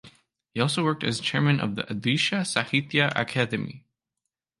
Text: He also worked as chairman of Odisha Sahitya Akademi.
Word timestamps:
He 0.55 0.59
also 0.59 0.83
worked 0.83 1.03
as 1.03 1.19
chairman 1.19 1.59
of 1.59 1.73
Odisha 1.75 2.37
Sahitya 2.41 3.13
Akademi. 3.13 3.83